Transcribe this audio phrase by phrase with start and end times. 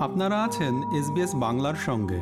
[0.00, 2.18] আপনারা আছেন এসবিএস বাংলার সঙ্গে।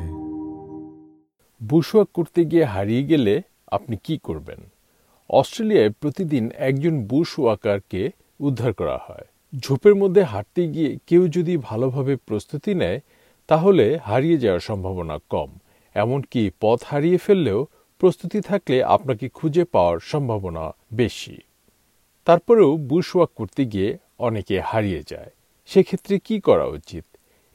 [1.63, 4.69] বুশওয়াক করতে গিয়ে হারিয়ে গেলে আপনি কি করবেন?
[5.29, 8.09] অস্ট্রেলিয়ায় প্রতিদিন একজন বুশ ওয়াকারকে
[8.39, 9.25] উদ্ধার করা হয়।
[9.59, 12.99] ঝোপের মধ্যে হাঁটতে গিয়ে কেউ যদি ভালোভাবে প্রস্তুতি নেয়,
[13.47, 15.57] তাহলে হারিয়ে যাওয়ার সম্ভাবনা কম।
[15.93, 17.67] এমনকি পথ হারিয়ে ফেললেও
[17.99, 21.37] প্রস্তুতি থাকলে আপনাকে খুঁজে পাওয়ার সম্ভাবনা বেশি।
[22.25, 25.31] তারপরেও বুশ ওয়াক করতে গিয়ে অনেকে হারিয়ে যায়।
[25.65, 27.03] সেক্ষেত্রে কি করা উচিত?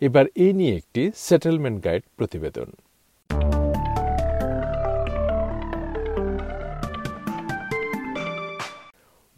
[0.07, 2.69] এবার এই নিয়ে একটি সেটেলমেন্ট গাইড প্রতিবেদন।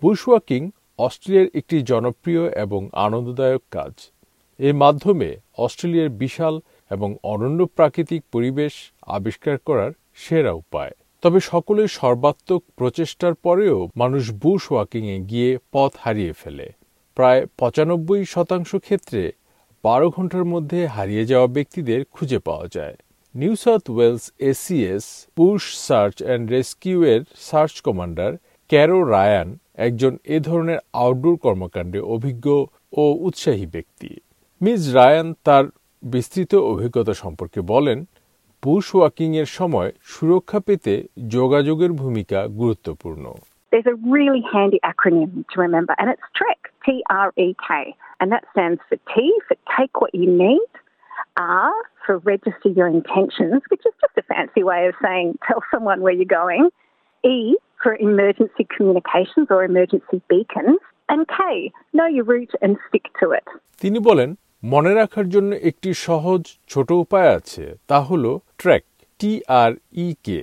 [0.03, 3.93] বুশওয়াকিং অস্ট্রেলিয়ার একটি জনপ্রিয় এবং আনন্দদায়ক কাজ।
[4.59, 5.29] এর মাধ্যমে
[5.59, 8.73] অস্ট্রেলিয়ার বিশাল এবং অনন্য প্রাকৃতিক পরিবেশ
[9.07, 10.93] আবিষ্কার করার সেরা উপায়।
[11.23, 16.67] তবে সকলের সর্বাত্মক প্রচেষ্টার পরেও মানুষ বুশ ওয়াকিংয়ে গিয়ে পথ হারিয়ে ফেলে।
[17.15, 19.33] প্রায় পঁচানব্বই শতাংশ ক্ষেত্রে
[19.87, 22.97] বারো ঘণ্টার মধ্যে হারিয়ে যাওয়া ব্যক্তিদের খুঁজে পাওয়া যায়।
[23.35, 25.05] New South Wales ACS
[25.37, 28.31] bush search and rescue এর সার্চ কমান্ডার
[28.71, 29.49] ক্যারো রায়ান
[29.87, 32.47] একজন এ ধরনের আউটডোর কর্মকাণ্ডে অভিজ্ঞ
[32.93, 34.11] ও উৎসাহী ব্যক্তি।
[34.61, 35.65] মিস রায়ান তার
[36.03, 37.99] বিস্তৃত অভিজ্ঞতা সম্পর্কে বলেন
[38.63, 40.95] বুশ ওয়াকিং এর সময় সুরক্ষা পেতে
[41.29, 43.25] যোগাযোগের ভূমিকা গুরুত্বপূর্ণ।
[43.74, 47.70] There's a really handy acronym to remember, and it's TREK, T R E K.
[48.20, 49.14] And that stands for T
[49.48, 50.72] for take what you need,
[51.66, 51.74] R
[52.04, 56.16] for register your intentions, which is just a fancy way of saying tell someone where
[56.18, 56.64] you're going,
[57.24, 63.26] E for emergency communications or emergency beacons, and K, know your route and stick to
[63.40, 63.48] it.
[63.82, 64.30] তিনি বলেন
[64.64, 68.26] মনে রাখার জন্য একটি সহজ ছোট উপায় আছে তা হল
[68.62, 68.84] ট্র্যাক
[69.20, 69.72] টি আর
[70.06, 70.40] ই কে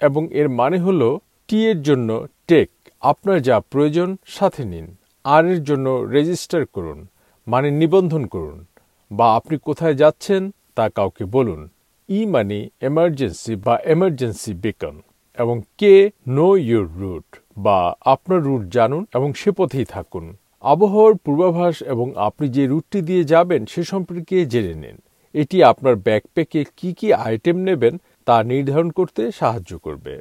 [0.00, 1.00] এবং এর মানে হল
[1.48, 2.08] টি এর জন্য
[2.49, 2.69] টেক,
[3.01, 4.87] আপনার যা প্রয়োজন সাথে নিন।
[5.25, 6.99] আর এর জন্য রেজিস্টার করুন
[7.47, 8.59] মানে নিবন্ধন করুন,
[9.11, 10.41] বা আপনি কোথায় যাচ্ছেন
[10.75, 11.61] তা কাউকে বলুন।
[12.09, 14.95] ই মানে এমার্জেন্সি বা এমার্জেন্সি বেকন
[15.39, 15.93] এবং কে
[16.27, 20.25] নো ইউর রুট বা আপনার রুট জানুন এবং সে পথেই থাকুন।
[20.63, 24.97] আবহাওয়ার পূর্বাভাস এবং আপনি যে রুটটি দিয়ে যাবেন সে সম্পর্কে জেনে নিন।
[25.35, 27.93] এটি আপনার ব্যাকপ্যাকে কি কি আইটেম নেবেন
[28.27, 30.13] তা নির্ধারণ করতে সাহায্য করবে।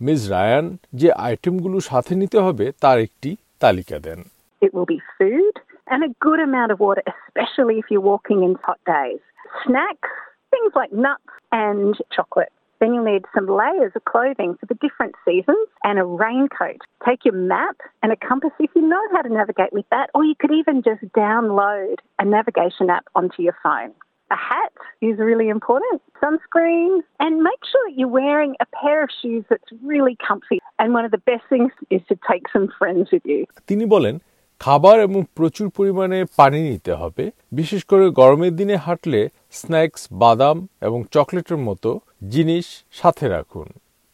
[0.00, 0.66] মিস রায়ান
[1.00, 3.30] যে আইটেমগুলো সাথে নিতে হবে তার একটি
[3.62, 4.20] তালিকা দেন
[4.66, 5.54] It will be food
[5.92, 9.22] and a good amount of water, especially if you're walking in hot days.
[9.64, 10.12] Snacks,
[10.52, 11.32] things like nuts
[11.64, 12.52] and chocolate.
[12.80, 16.80] Then you'll need some layers of clothing for the different seasons and a raincoat.
[17.06, 20.24] Take your map and a compass if you know how to navigate with that, or
[20.24, 23.92] you could even just download a navigation app onto your phone.
[24.31, 29.09] A hat is really important, sunscreen, and make sure that you're wearing a pair of
[29.19, 30.59] shoes that's really comfy.
[30.79, 33.41] And one of the best things is to take some friends with you.
[33.67, 34.15] তিনি বলেন
[34.61, 39.21] খাবার এবং প্রচুর পরিমাণে পানি নিতে হবে বিশেষ করে গরমের দিনে হাঁটলে
[39.59, 40.57] স্ন্যাক্স বাদাম
[40.87, 41.89] এবং চকলেটের মতো
[42.29, 43.67] জিনিস সাথে রাখুন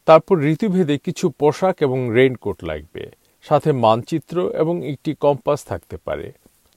[0.08, 3.04] তারপর ঋতুভেদে কিছু পোশাক এবং রেইনকোট লাগবে
[3.46, 6.28] সাথে মানচিত্র এবং একটি কম্পাস থাকতে পারে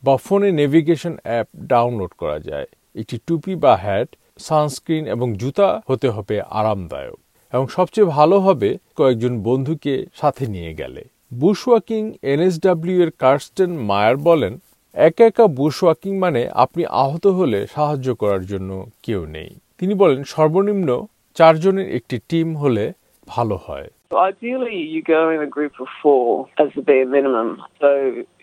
[0.02, 2.68] বা ফোনে নেভিগেশন অ্যাপ ডাউনলোড করা যায়
[3.00, 4.08] একটি টুপি বা হ্যাট
[4.48, 7.18] সানস্ক্রিন এবং জুতা হতে হবে আরামদায়ক
[7.52, 14.52] এবং সবচেয়ে ভালো হবে কয়েকজন বন্ধুকে সাথে নিয়ে গেলে বুশওয়াকিং এনএসডাব্লিউ এর কার্স্টেন মায়ার বলেন
[14.94, 18.70] একা একা বুশওয়াকিং মানে আপনি আহত হলে সাহায্য করার জন্য
[19.02, 20.88] কেউ নেই তিনি বলেন সর্বনিম্ন
[21.36, 22.84] চারজনের একটি টিম হলে
[23.26, 27.48] ভালো হয় So Ideally, you go in a group of four as the bare minimum.
[27.80, 27.88] So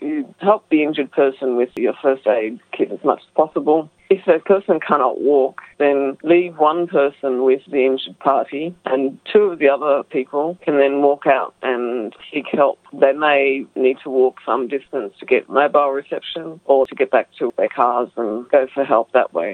[0.00, 3.78] you help the injured person with your first aid kit as much as possible.
[4.10, 9.42] If that person cannot walk, then leave one person with the injured party, and two
[9.42, 12.78] of the other people can then walk out and seek help.
[12.94, 13.40] They may
[13.76, 17.68] need to walk some distance to get mobile reception or to get back to their
[17.70, 19.52] cars and go for help that way.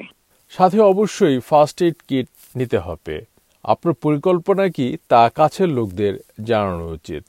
[0.53, 3.17] সাথে অবশ্যই first aid kit নিতে হবে
[3.65, 6.15] আপনার পরিকল্পনা কি তা কাছের লোকদের
[6.49, 7.23] জানানো উচিত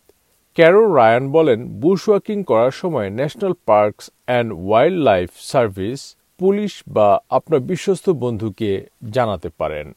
[0.57, 4.49] ক্যারো রায়ান বলেন বুশ ওয়াকিং করার সময় National Parks and
[5.09, 5.99] wildlife service
[6.43, 7.07] police বা
[7.37, 8.69] আপনার বিশ্বস্ত বন্ধুকে
[9.15, 9.87] জানাতে পারেন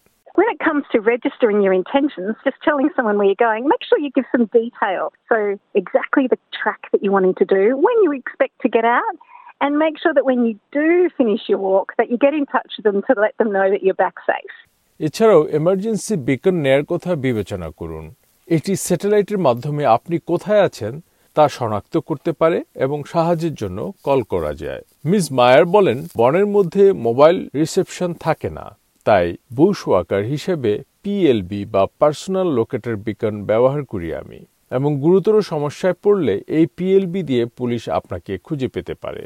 [0.41, 3.99] When it comes to registering your intentions, just telling someone where you're going, make sure
[4.07, 5.03] you give some detail.
[5.31, 5.37] So,
[5.83, 9.17] exactly the track that you're wanting to do, when you expect to get out,
[9.63, 10.89] and make sure that when you do
[11.21, 13.83] finish your walk, that you get in touch with them to let them know that
[13.85, 14.55] you're back safe.
[15.01, 18.05] এছাড়াও emergency beacon নেয়ার কথা বিবেচনা করুন
[18.49, 20.93] এটি স্যাটেলাইটের মাধ্যমে আপনি কোথায় আছেন
[21.37, 26.85] তা শনাক্ত করতে পারে এবং সাহায্যের জন্য কল করা যায় মিস মায়ার বলেন, বনের মধ্যে
[27.07, 28.67] মোবাইল রিসেপশন থাকে না।
[29.07, 29.27] তাই
[29.57, 30.73] বুশ ওয়াকার হিসেবে
[31.03, 37.45] পিএলবি বা পার্সোনাল লোকেটার বিকন ব্যবহার করি আমি এবং গুরুতর সমস্যায় পড়লে এই পিএলবি দিয়ে
[37.59, 39.25] পুলিশ আপনাকে খুঁজে পেতে পারে।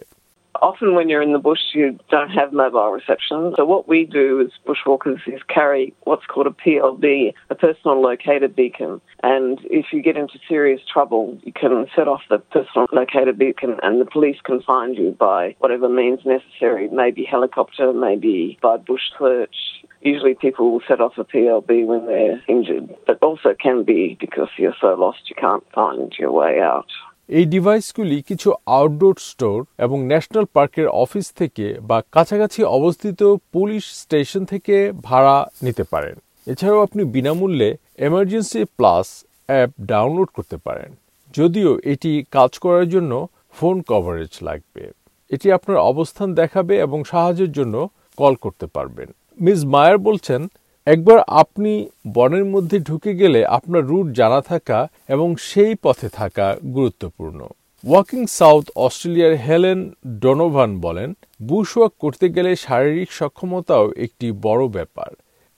[0.60, 3.54] Often when you're in the bush, you don't have mobile reception.
[3.56, 8.48] So what we do as bushwalkers is carry what's called a PLB, a personal locator
[8.48, 9.00] beacon.
[9.22, 13.76] And if you get into serious trouble, you can set off the personal locator beacon
[13.82, 19.02] and the police can find you by whatever means necessary, maybe helicopter, maybe by bush
[19.18, 19.56] search.
[20.02, 24.48] Usually people will set off a PLB when they're injured, but also can be because
[24.56, 26.86] you're so lost you can't find your way out.
[27.31, 33.21] এই ডিভাইসগুলি কিছু outdoor store এবং national পার্কের office থেকে বা কাছাকাছি অবস্থিত
[33.53, 36.17] police station থেকে ভাড়া নিতে পারেন।
[36.47, 39.06] এছাড়াও আপনি বিনামূল্যে এমার্জেন্সি প্লাস
[39.49, 40.91] অ্যাপ ডাউনলোড করতে পারেন।
[41.35, 43.12] যদিও এটি কাজ করার জন্য
[43.53, 44.82] ফোন কভারেজ লাগবে।
[45.31, 47.75] এটি আপনার অবস্থান দেখাবে এবং সাহায্যের জন্য
[48.19, 49.09] কল করতে পারবেন।
[49.41, 50.41] মিস মায়ার বলছেন
[50.87, 51.73] একবার আপনি
[52.15, 54.79] বনের মধ্যে ঢুকে গেলে আপনার রুট জানা থাকা
[55.09, 56.47] এবং সেই পথে থাকা
[56.77, 57.41] গুরুত্বপূর্ণ।
[57.85, 59.79] ওয়াকিং সাউথ অস্ট্রেলিয়ার হেলেন
[60.21, 61.11] ডোনোভান বলেন
[61.43, 65.11] বুশ ওয়াক করতে গেলে শারীরিক সক্ষমতাও একটি বড় ব্যাপার।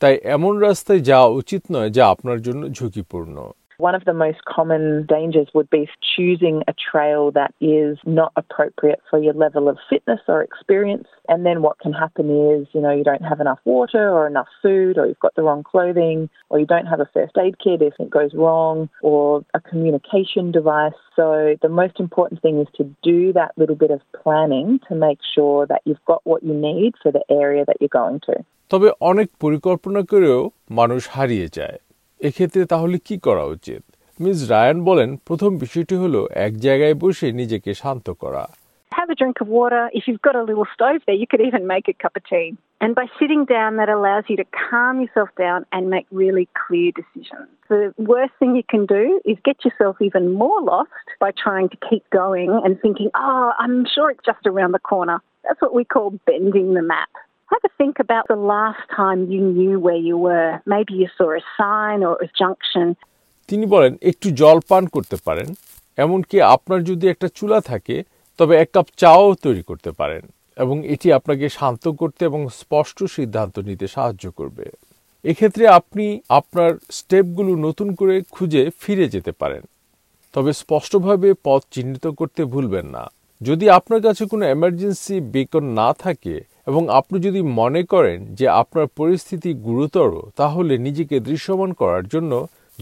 [0.02, 3.36] তাই এমন রাস্তায় যাওয়া উচিত নয় যা আপনার জন্য ঝুঁকিপূর্ণ।
[3.79, 9.01] One of the most common dangers would be choosing a trail that is not appropriate
[9.07, 11.07] for your level of fitness or experience.
[11.29, 14.47] And then what can happen is, you know, you don't have enough water or enough
[14.63, 17.83] food, or you've got the wrong clothing, or you don't have a first aid kit
[17.83, 20.99] if it goes wrong, or a communication device.
[21.15, 25.19] So the most important thing is to do that little bit of planning to make
[25.35, 28.35] sure that you've got what you need for the area that you're going to.
[28.69, 30.39] তবে অনেক পরিকল্পনা করেও
[30.79, 31.77] মানুষ হারিয়ে যায়
[32.28, 33.82] এক্ষেত্রে তাহলে কি করা উচিত
[34.20, 38.44] মিস রায়ান বলেন প্রথম বিষয়টি হলো এক জায়গায় বসে নিজেকে শান্ত করা
[38.92, 39.82] Have a drink of water.
[39.98, 42.48] If you've got a little stove there, you could even make a cup of tea.
[42.82, 46.88] And by sitting down, that allows you to calm yourself down and make really clear
[47.00, 47.48] decisions.
[47.74, 47.82] The
[48.12, 52.04] worst thing you can do is get yourself even more lost by trying to keep
[52.22, 55.18] going and thinking, oh, I'm sure it's just around the corner.
[55.44, 57.12] That's what we call bending the map.
[57.52, 60.50] Have a think about the last time you knew where you were.
[60.64, 62.86] Maybe you saw a sign or a junction.
[63.48, 65.48] তিনি বলেন, একটু জল পান করতে পারেন
[65.98, 67.96] এমনকি আপনার যদি একটা চুলা থাকে,
[68.38, 70.22] তবে এক কাপ চাও তৈরি করতে পারেন
[70.56, 74.64] এবং এটি আপনাকে শান্ত করতে এবং স্পষ্ট সিদ্ধান্ত নিতে সাহায্য করবে
[75.24, 76.06] এক্ষেত্রে আপনি
[76.38, 79.62] আপনার স্টেপগুলো নতুন করে খুঁজে ফিরে যেতে পারেন
[80.34, 83.04] তবে স্পষ্টভাবে পথ চিহ্নিত করতে ভুলবেন না
[83.40, 86.34] যদি আপনার কাছে কোনো এমার্জেন্সি বেকন না থাকে
[86.69, 92.31] এবং আপনি যদি মনে করেন যে আপনার পরিস্থিতি গুরুতর তাহলে নিজেকে দৃশ্যমান করার জন্য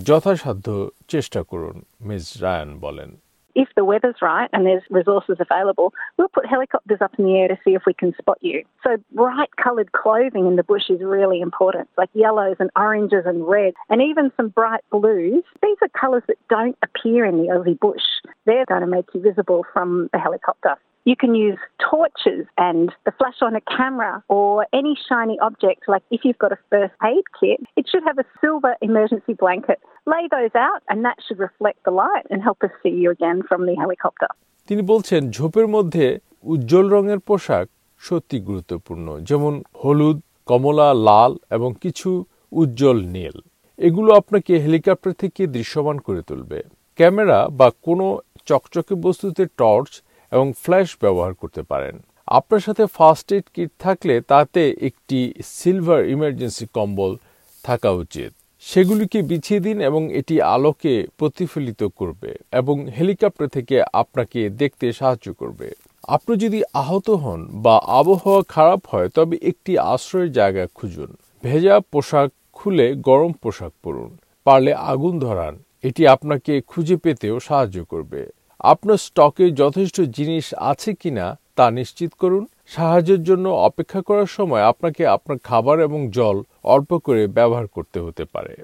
[0.08, 0.68] যথাসাধ্য
[1.12, 1.76] চেষ্টা করুন
[2.08, 3.10] মিস রায়ান বলেন
[3.56, 7.48] if the weather's right and there's resources available, we'll put helicopters up in the air
[7.48, 8.64] to see if we can spot you.
[8.84, 13.48] So bright coloured clothing in the bush is really important, like yellows and oranges and
[13.48, 15.44] reds, and even some bright blues.
[15.64, 18.04] These are colours that don't appear in the Aussie bush.
[18.46, 20.76] They're going to make you visible from the helicopter.
[21.07, 25.89] You can use torches and the flash on a camera or any shiny object.
[25.89, 29.79] Like if you've got a first aid kit, it should have a silver emergency blanket.
[30.07, 33.39] Lay those out, and that should reflect the light and help us see you again
[33.49, 34.31] from the helicopter.
[34.69, 36.07] তিনি বলছেন ঝোপের মধ্যে
[36.53, 37.67] উজ্জ্বল রঙের পোশাক
[38.01, 42.11] সত্যি গুরুত্বপূর্ণ যেমন হলুদ কমলা লাল এবং কিছু
[42.53, 43.37] উজ্জ্বল নীল
[43.79, 46.59] এগুলো আপনাকে হেলিকপ্টার থেকে দৃশ্যমান করে তুলবে
[46.99, 48.07] ক্যামেরা বা কোনো
[48.49, 49.91] চকচকে বস্তুতে টর্চ
[50.33, 56.67] এবং ফ্ল্যাশ ব্যবহার করতে পারেন। আপনার সাথে ফার্স্ট এড কিট থাকলে তাতে একটি সিলভার ইমার্জেন্সি
[56.75, 57.17] কম্বল
[57.63, 64.93] থাকা উচিত। সেগুলিকে বিছিয়ে দিন এবং এটি আলোকে প্রতিফলিত করবে এবং হেলিকপ্টার থেকে আপনাকে দেখতে
[64.93, 65.73] সাহায্য করবে।
[66.03, 72.31] আপনি যদি আহত হন বা আবহাওয়া খারাপ হয়, তবে একটি আশ্রয়ের জায়গা খুঁজুন। ভেজা পোশাক
[72.53, 78.27] খুলে গরম পোশাক পরুন। পারলে আগুন ধরান। এটি আপনাকে খুঁজে পেতেও সাহায্য করবে।
[78.61, 85.07] আপনার স্টকে যথেষ্ট জিনিস আছে কিনা তা নিশ্চিত করুন। সাহায্যের জন্য অপেক্ষা করার সময় আপনাকে
[85.07, 88.57] আপনার খাবার এবং জল অল্প করে ব্যবহার করতে হতে পারে।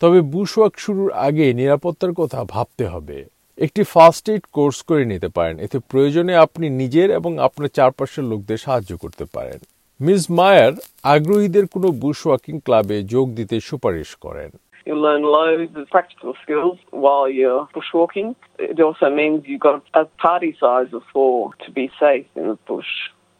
[0.00, 3.24] তবে বুশওয়াক শুরুর আগে নিরাপত্তার কথা ভাবতে হবে।
[3.58, 8.56] একটি ফার্স্ট এইড কোর্স করে নিতে পারেন। এতে প্রয়োজনে আপনি নিজের এবং আপনার চারপাশের লোকদের
[8.56, 9.58] সাহায্য করতে পারেন।
[10.00, 10.72] মিস মায়ার
[11.02, 14.50] আগ্রহীদের কোনো বুশওয়াকিং ক্লাবে যোগ দিতে সুপারিশ করেন।
[14.86, 18.36] You'll learn loads of practical skills while you're bushwalking.
[18.60, 22.58] It also means you've got a party size of four to be safe in the
[22.68, 22.86] bush.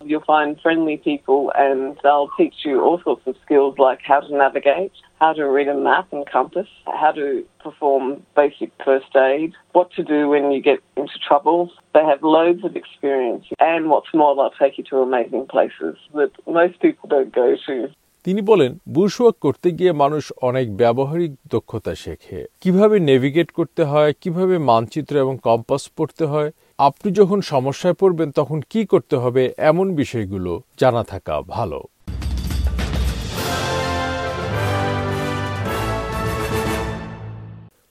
[0.05, 4.37] You'll find friendly people and they'll teach you all sorts of skills like how to
[4.37, 9.93] navigate, how to read a map and compass, how to perform basic first aid, what
[9.93, 11.71] to do when you get into trouble.
[11.95, 16.33] They have loads of experience and what's more, they'll take you to amazing places that
[16.47, 17.89] most people don't go to.
[18.27, 24.59] তিনি বলেন বুশওয়াক করতে গিয়ে মানুষ অনেক ব্যবহারিক দক্ষতা শেখে। কীভাবে নেভিগেট করতে হয়, কীভাবে
[24.59, 30.53] মানচিত্র এবং কম্পাস পড়তে হয়, আপনি যখন সমস্যায় পড়বেন তখন কি করতে হবে, এমন বিষয়গুলো
[30.81, 31.81] জানা থাকা ভালো।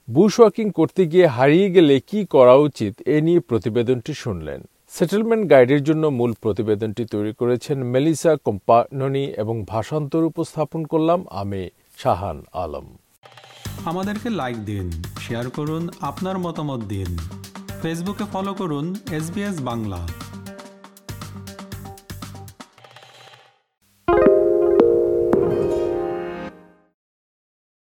[0.10, 4.62] বুশ ওয়াকিং করতে গিয়ে হারিয়ে গেলে কি করা উচিত, এ নিয়ে প্রতিবেদনটি শুনলেন।
[4.98, 11.62] সেটেলমেন্ট গাইডের জন্য মূল প্রতিবেদনটি তৈরি করেছেন মেলিসা কোম্পাননি এবং ভাষান্তর উপস্থাপন করলাম আমি,
[11.98, 12.88] শাহান আলম।
[13.86, 14.88] আমাদেরকে লাইক দিন
[15.20, 17.10] শেয়ার করুন, আপনার মতামত দিন।
[17.82, 18.86] ফেসবুকে ফলো করুন
[19.18, 19.26] এস
[19.70, 20.00] বাংলা